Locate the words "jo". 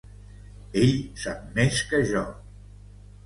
2.13-2.23